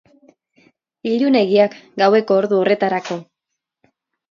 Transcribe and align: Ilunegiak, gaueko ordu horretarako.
Ilunegiak, 1.09 1.77
gaueko 2.03 2.41
ordu 2.43 2.59
horretarako. 2.63 3.21